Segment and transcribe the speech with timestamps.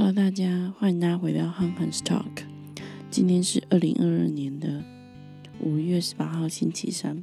[0.00, 2.44] Hello，大家，欢迎大家回到 h u n h u n s Talk。
[3.10, 4.84] 今天是二零二二年的
[5.58, 7.20] 五月十八号，星期三。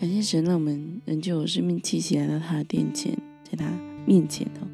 [0.00, 3.70] 感谢神，让我们仍旧有生命气息来到他的殿前，在他
[4.04, 4.66] 面前哦，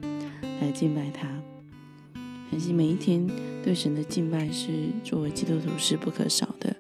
[0.63, 1.29] 来敬拜他。
[2.51, 3.29] 感谢每一天
[3.63, 4.71] 对神的敬拜是
[5.05, 6.75] 作为基督徒是不可少的。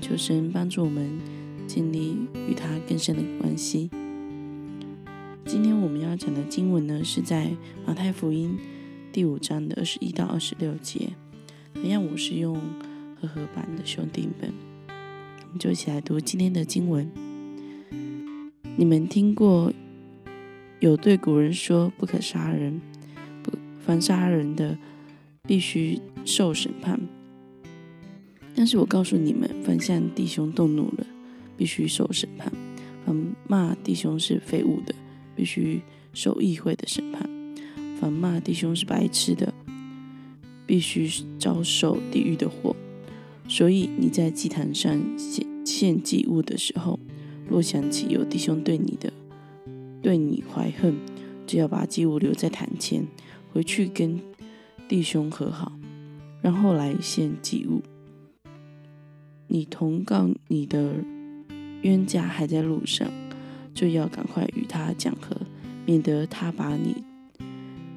[0.00, 1.20] 求神帮助我们
[1.68, 2.18] 建立
[2.48, 3.88] 与他更深的关系。
[5.44, 7.50] 今天我们要讲的经文呢，是在
[7.84, 8.56] 马太福音
[9.12, 11.10] 第五章的二十一到二十六节。
[11.74, 12.54] 同样，我是用
[13.20, 14.52] 和合版的兄弟本，
[14.88, 17.10] 我们就一起来读今天的经文。
[18.76, 19.72] 你们听过
[20.80, 22.80] 有对古人说不可杀人，
[23.42, 23.52] 不
[23.84, 24.78] 凡杀人的
[25.42, 26.98] 必须受审判。
[28.54, 31.06] 但是我告诉你们，凡向弟兄动怒了，
[31.56, 32.50] 必须受审判；
[33.04, 34.94] 凡骂弟兄是废物的，
[35.34, 35.82] 必须
[36.12, 37.26] 受议会的审判；
[37.98, 39.52] 反骂弟兄是白痴的，
[40.66, 41.08] 必须
[41.38, 42.74] 遭受地狱的火。
[43.48, 46.98] 所以你在祭坛上献献祭物的时候，
[47.48, 49.12] 若想起有弟兄对你的
[50.00, 50.96] 对你怀恨，
[51.46, 53.06] 就要把祭物留在坛前，
[53.52, 54.20] 回去跟
[54.88, 55.72] 弟兄和好，
[56.40, 57.82] 然后来献祭物。
[59.48, 60.94] 你同告你的
[61.82, 63.10] 冤家还在路上。
[63.74, 65.36] 就要赶快与他讲和，
[65.86, 67.02] 免得他把你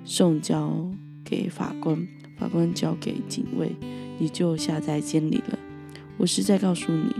[0.03, 0.89] 送交
[1.23, 3.75] 给法官，法官交给警卫，
[4.17, 5.59] 你就下在监里了。
[6.17, 7.13] 我是在告诉你，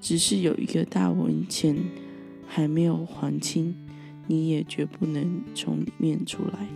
[0.00, 1.76] 只是有一个大文钱
[2.46, 3.74] 还没有还清，
[4.26, 6.68] 你也绝不能从里面出来。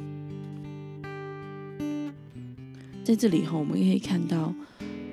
[3.02, 4.54] 在这里哈，我们可以看到，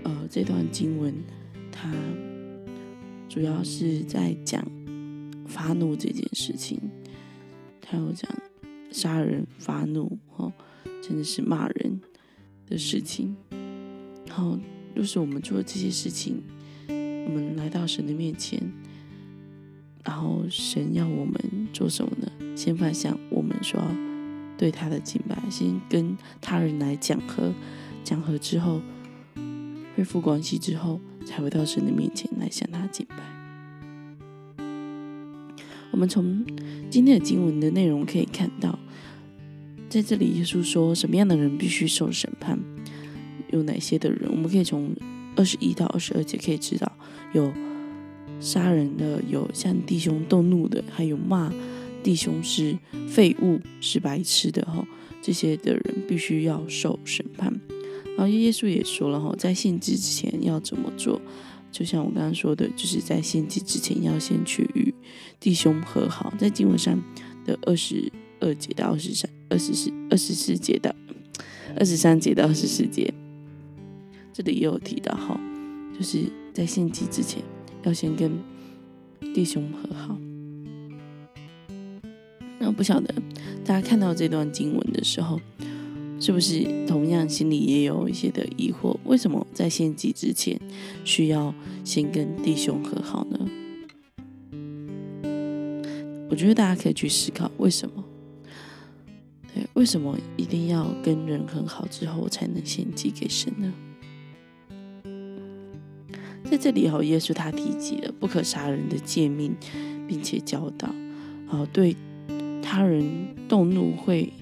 [0.04, 1.14] 呃，这段经文
[1.72, 1.92] 它
[3.28, 4.79] 主要是在讲。
[5.50, 6.80] 发怒这件事情，
[7.82, 8.32] 他有讲
[8.92, 10.54] 杀人发怒，哦，
[11.02, 12.00] 真的是骂人
[12.66, 13.36] 的事情。
[14.26, 14.58] 然后，
[14.96, 16.42] 就是我们做这些事情，
[16.88, 18.62] 我们来到神的面前，
[20.06, 22.32] 然后神要我们做什么呢？
[22.56, 23.82] 先放下我们说
[24.58, 27.54] 对他的敬拜，先跟他人来讲和，
[28.04, 28.82] 讲和之后
[29.96, 33.39] 恢复关系之后，才会到神的面前来向他敬拜。
[35.92, 36.46] 我们从
[36.90, 38.78] 今天的经文的内容可以看到，
[39.90, 42.60] 在这里耶稣说什么样的人必须受审判，
[43.52, 44.30] 有哪些的人？
[44.32, 44.96] 我们可以从
[45.36, 46.92] 二十一到二十二节可以知道，
[47.34, 47.52] 有
[48.40, 51.52] 杀人的，有向弟兄动怒的，还有骂
[52.04, 52.78] 弟兄是
[53.08, 54.88] 废物、是白痴的哈，
[55.22, 57.60] 这些的人必须要受审判。
[58.16, 61.22] 然后耶稣也说了哈，在献祭之前要怎么做？
[61.72, 64.94] 就像我刚刚说的，就是在献祭之前要先去与
[65.40, 66.34] 弟兄和好。
[66.38, 67.02] 在经文上
[67.46, 70.94] 的二十二节到二十三、二十四、二十四节到
[71.78, 73.14] 二十三节到二十四节，
[74.34, 75.40] 这里也有提到哈，
[75.98, 77.42] 就是在献祭之前
[77.84, 78.32] 要先跟
[79.34, 80.18] 弟兄和好。
[82.58, 83.14] 那不晓得
[83.64, 85.40] 大家看到这段经文的时候。
[86.20, 88.98] 是不是同样心里也有一些的疑惑？
[89.06, 90.60] 为什么在献祭之前
[91.06, 91.54] 需要
[91.86, 93.40] 先跟弟兄和好呢？
[96.30, 98.04] 我觉得大家可以去思考为什么？
[99.54, 103.74] 对，为什么一定要跟人很好之后才能献祭给神呢？
[106.44, 109.56] 在这里哈，耶稣他提及了不可杀人的诫命，
[110.06, 110.94] 并且教导，
[111.48, 111.96] 啊，对
[112.62, 114.34] 他人动怒会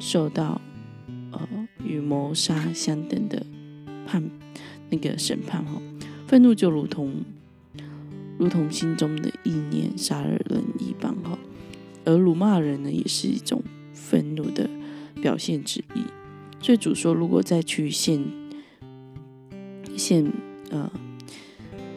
[0.00, 0.58] 受到。
[1.84, 3.44] 与谋杀相等的
[4.06, 4.22] 判
[4.90, 5.80] 那个审判哈，
[6.26, 7.22] 愤怒就如同
[8.38, 11.38] 如同心中的意念杀了人一般哈，
[12.04, 13.62] 而辱骂人呢，也是一种
[13.92, 14.68] 愤怒的
[15.20, 16.02] 表现之一。
[16.60, 18.22] 所以主说，如果再去献
[19.96, 20.32] 献
[20.70, 20.90] 呃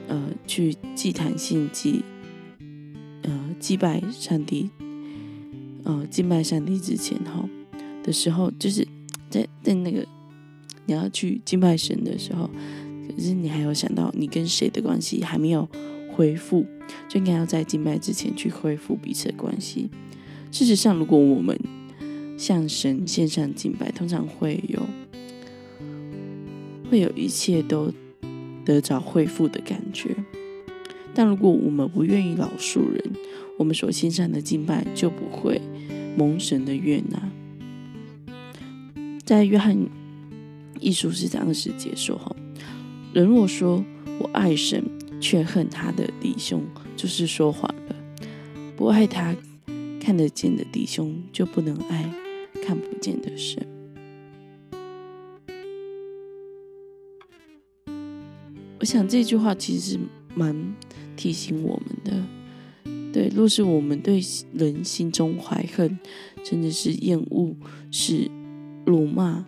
[0.07, 2.03] 呃去祭坛献祭，
[3.23, 4.69] 呃祭拜上帝，
[5.83, 7.47] 呃敬拜上帝之前哈
[8.03, 8.87] 的时候，就是。
[9.35, 10.05] 在在那个
[10.85, 12.49] 你要去敬拜神的时候，
[13.09, 15.67] 可是你还有想到你跟谁的关系还没有
[16.13, 16.65] 恢复，
[17.09, 19.89] 就应该要在敬拜之前去恢复彼此的关系。
[20.51, 21.59] 事实上，如果我们
[22.37, 24.81] 向神献上敬拜，通常会有
[26.89, 27.91] 会有一切都
[28.63, 30.15] 得着恢复的感觉。
[31.13, 33.01] 但如果我们不愿意饶恕人，
[33.57, 35.61] 我们所献上的敬拜就不会
[36.17, 37.31] 蒙神的悦纳。
[39.25, 39.75] 在约翰
[40.79, 42.35] 一书是这样的世界说：“哈，
[43.11, 43.83] 人若说
[44.19, 44.83] 我爱神，
[45.19, 46.63] 却恨他的弟兄，
[46.95, 47.95] 就是说谎了。
[48.77, 49.35] 不爱他
[49.99, 52.13] 看得见的弟兄就不能爱
[52.61, 53.65] 看不见的神。
[58.79, 59.99] 我想这句话其实是
[60.35, 60.55] 蛮
[61.15, 62.23] 提醒我们的。
[63.11, 64.21] 对，若是我们对
[64.53, 65.97] 人心中怀恨，
[66.43, 67.55] 甚至是厌恶，
[67.89, 68.29] 是
[68.85, 69.45] 辱骂，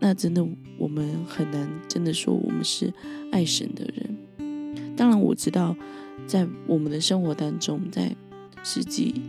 [0.00, 0.46] 那真的
[0.78, 2.92] 我们很难真的说我们是
[3.30, 4.96] 爱神的人。
[4.96, 5.76] 当然，我知道
[6.26, 8.14] 在我们的生活当中，在
[8.64, 9.20] 实际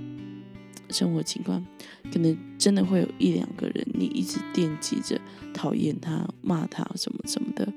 [0.90, 1.66] 生活情况，
[2.12, 5.20] 可能真的会有一两个人，你一直惦记着，
[5.54, 7.72] 讨厌他，骂他什么什么的。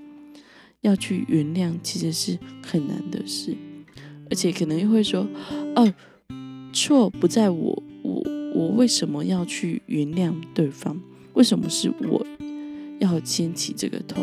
[0.82, 3.56] 要去原谅，其实是很难的事，
[4.30, 5.28] 而且可能又会说
[5.76, 5.92] ：“哦，
[6.72, 8.22] 错不在我，我
[8.54, 10.98] 我为什么要去原谅对方？
[11.34, 12.24] 为什么是我
[13.00, 14.22] 要牵起这个头？”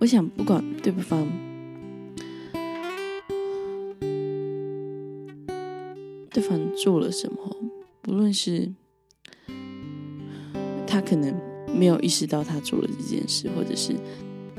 [0.00, 1.26] 我想，不管对方
[6.30, 7.56] 对方做了什么，
[8.02, 8.72] 不论是
[10.86, 11.34] 他可能。
[11.68, 13.94] 没有意识到他做了这件事，或者是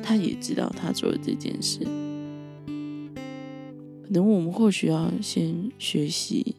[0.01, 1.79] 他也知道他做了这件事。
[4.03, 6.55] 可能我们或许要先学习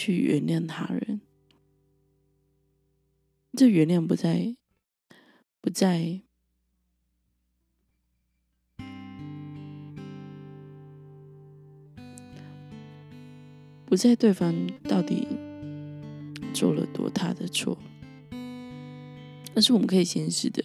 [0.00, 1.20] 去原谅他人。
[3.54, 4.54] 这原谅不在，
[5.60, 6.22] 不在，
[13.86, 15.26] 不在对方到底
[16.54, 17.76] 做了多大的错。
[19.52, 20.64] 但是我们可以先试的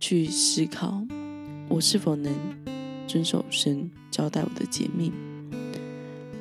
[0.00, 1.06] 去思考，
[1.68, 2.34] 我是否能
[3.06, 5.12] 遵守神交代我的诫命？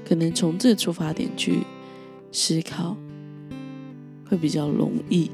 [0.04, 1.60] 可能从这出发点去
[2.34, 2.98] 思考
[4.28, 5.32] 会比较容易。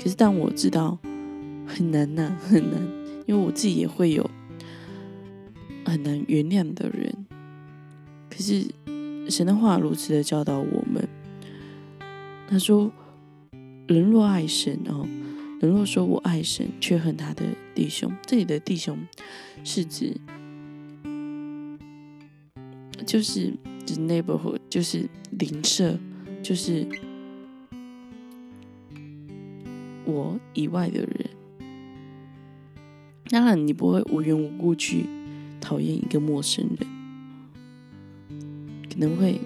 [0.00, 0.96] 可是但我知道
[1.66, 2.80] 很难呐，很难，
[3.26, 4.30] 因为我自己也会有
[5.84, 7.26] 很难原谅的人。
[8.30, 8.64] 可是
[9.28, 11.08] 神的话如此的教导我们，
[12.48, 12.92] 他说。
[13.88, 15.06] 人若爱神哦，
[15.60, 18.98] 人若说我爱神，却恨他的弟兄，这里的弟兄
[19.62, 20.16] 是指
[23.06, 23.54] 就是
[23.86, 25.98] 指 neighborhood，就是邻舍，
[26.42, 26.86] 就是
[30.04, 31.30] 我以外的人。
[33.30, 35.06] 当然，你不会无缘无故去
[35.60, 36.86] 讨厌一个陌生人，
[38.90, 39.40] 可能会。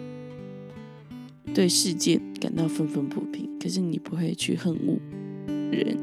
[1.53, 5.01] 对世界感到愤愤不平，可是你不会去恨恶
[5.73, 5.99] 人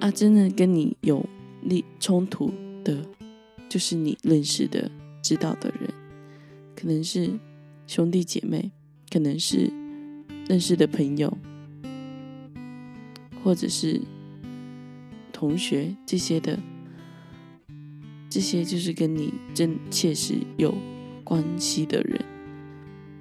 [0.00, 0.10] 啊！
[0.10, 1.26] 真的跟你有
[1.62, 2.50] 利冲突
[2.82, 3.04] 的，
[3.68, 4.90] 就是你认识的、
[5.24, 5.90] 知道的人，
[6.76, 7.30] 可能是
[7.86, 8.70] 兄弟姐妹，
[9.10, 9.72] 可能是
[10.46, 11.34] 认识的朋友，
[13.42, 14.02] 或者是
[15.32, 16.58] 同学这些的，
[18.28, 20.74] 这些就是跟你真切实有
[21.24, 22.22] 关系的人。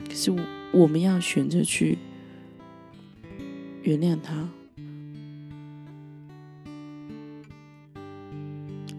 [0.05, 0.29] 可是
[0.73, 1.97] 我们要选择去
[3.83, 4.49] 原谅他，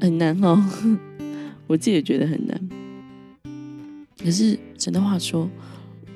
[0.00, 0.64] 很难哦。
[1.68, 2.68] 我自己也觉得很难。
[4.24, 5.48] 可是神的话说，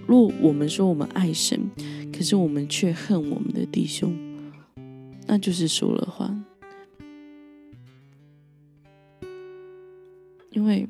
[0.06, 1.70] 若我们说我们爱神，
[2.10, 4.16] 可是我们却恨我们的弟兄，
[5.26, 6.42] 那就是说了谎，
[10.50, 10.88] 因为。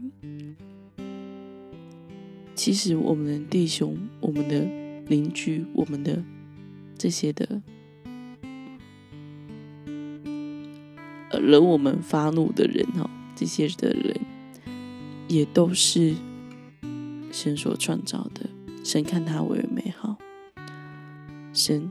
[2.54, 4.66] 其实，我们的弟兄、我们的
[5.06, 6.22] 邻居、我们的
[6.98, 7.62] 这些的，
[11.40, 14.20] 惹我们发怒的人哦，这些的人
[15.28, 16.16] 也都是
[17.40, 18.50] 神所创造的。
[18.83, 20.16] 神看他为美好，
[21.52, 21.88] 神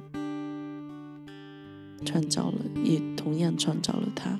[2.03, 4.37] 创造了，也同样创造了他。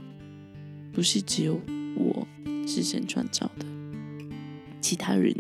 [0.92, 1.62] 不是只有
[1.96, 2.28] 我
[2.68, 3.66] 是神创造的，
[4.82, 5.34] 其他人。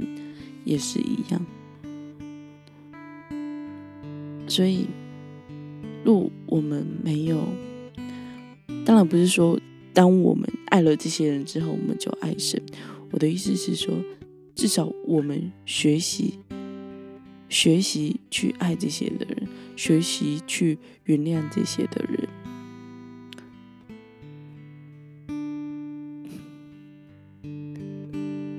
[0.64, 1.46] 也是一样，
[4.50, 4.86] 所以，
[6.04, 7.42] 若我们没有，
[8.86, 9.58] 当然不是说，
[9.94, 12.62] 当我们爱了这些人之后，我们就爱神。
[13.12, 13.96] 我的意思是说，
[14.58, 16.40] 至少我们学习，
[17.48, 22.28] 学习去爱这些的人，学习去原谅这些的人，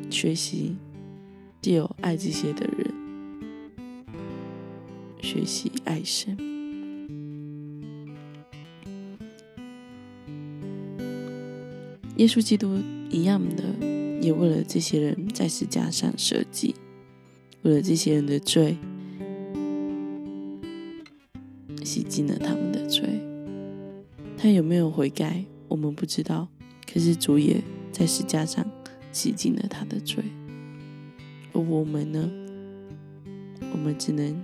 [0.09, 0.77] 学习。
[1.61, 2.95] 既有爱这些的人，
[5.21, 6.39] 学习爱神。
[12.17, 16.75] 耶稣基督一样的，也为了这些人在十架上设计，
[17.63, 18.77] 为了这些人的罪，
[21.85, 23.09] 洗净了他们的罪。
[24.37, 26.49] 他有没有悔改，我们不知道。
[26.91, 28.65] 可是主也在十架上
[29.13, 30.23] 洗净了他的罪。
[31.53, 32.31] 而我们呢？
[33.73, 34.43] 我们只能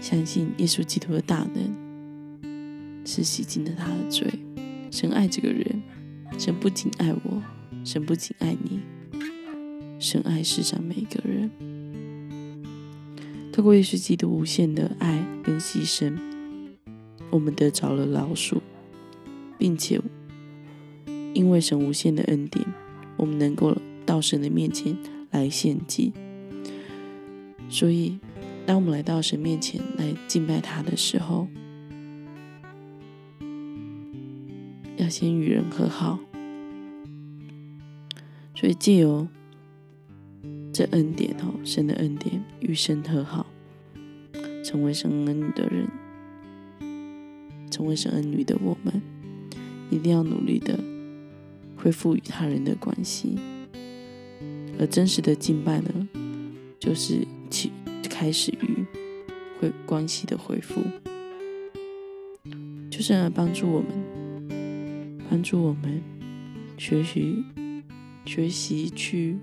[0.00, 4.26] 相信耶稣基督的大能，是洗净了他的罪。
[4.90, 5.82] 神爱这个人，
[6.38, 7.42] 神不仅爱我，
[7.90, 8.80] 神不仅爱你，
[9.98, 11.50] 神爱世上每一个人。
[13.50, 16.14] 透过耶稣基督无限的爱跟牺牲，
[17.30, 18.58] 我们得着了饶恕，
[19.56, 19.98] 并且
[21.32, 22.62] 因为神无限的恩典，
[23.16, 24.94] 我们能够到神的面前
[25.30, 26.12] 来献祭。
[27.70, 28.18] 所以，
[28.66, 31.48] 当我们来到神面前来敬拜他的时候，
[34.98, 36.18] 要先与人和好。
[38.58, 39.28] 所以，借由
[40.72, 43.46] 这恩典哦，神的恩典，与神和好，
[44.64, 45.88] 成为神儿女的人，
[47.70, 49.00] 成为神儿女的我们，
[49.90, 50.76] 一定要努力的
[51.76, 53.36] 恢复与他人的关系。
[54.80, 56.08] 而真实的敬拜呢，
[56.80, 57.26] 就是。
[57.50, 57.72] 起
[58.10, 58.84] 开始于
[59.58, 60.82] 会关系的恢复，
[62.90, 66.02] 就是来帮助我们，帮助我们
[66.76, 67.42] 学习
[68.28, 69.38] 学习去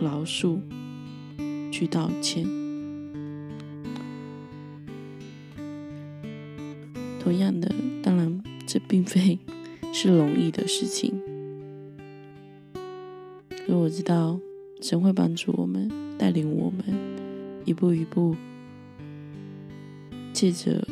[0.00, 0.58] 饶恕，
[1.70, 2.44] 去道歉。
[7.20, 7.72] 同样的，
[8.02, 9.38] 当然这并非
[9.92, 11.14] 是容易的事情，
[13.64, 14.40] 可我知道
[14.80, 15.88] 神会帮助我们。
[16.18, 16.84] 带领我们
[17.64, 18.36] 一步一步，
[20.34, 20.86] 借着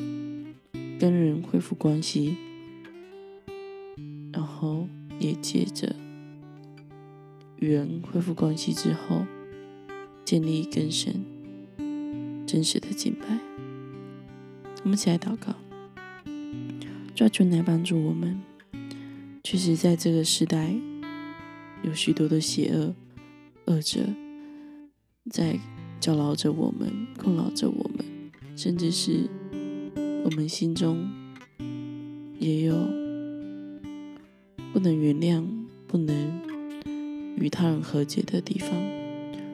[0.99, 2.37] 跟人恢复关系，
[4.33, 5.95] 然后也借着
[7.61, 9.27] 与人恢复关系之后，
[10.25, 11.25] 建立更深
[12.47, 13.39] 真实的敬拜。
[14.85, 15.55] 我们一起来祷告，
[17.15, 18.41] 抓住来帮助我们。
[19.43, 20.75] 确实，在这个时代，
[21.83, 22.95] 有许多的邪恶
[23.67, 24.01] 恶者。
[25.31, 25.59] 在
[26.01, 28.05] 教劳着我们，困扰着我们，
[28.57, 29.29] 甚至是
[30.25, 31.07] 我们心中
[32.39, 32.75] 也有
[34.73, 35.45] 不能原谅、
[35.87, 36.41] 不能
[37.41, 38.71] 与他人和解的地方。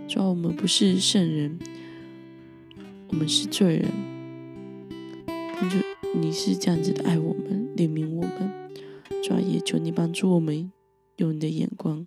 [0.08, 1.58] 主要我们不是圣人，
[3.08, 3.90] 我们是罪人。
[5.70, 8.52] 就你是这样子的爱我们、怜悯我们，
[9.22, 10.70] 主要也求你帮助我们，
[11.16, 12.06] 用你的眼光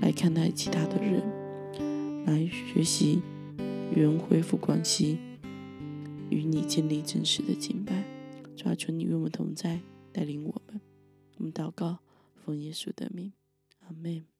[0.00, 1.22] 来看待其他的人。
[2.24, 3.20] 来学习
[3.92, 5.18] 与人恢复关系，
[6.30, 8.04] 与你建立真实的敬拜。
[8.54, 9.80] 主啊，求你与我们同在，
[10.12, 10.80] 带领我们。
[11.38, 11.98] 我们祷告，
[12.44, 13.32] 奉耶稣的名，
[13.80, 14.31] 阿门。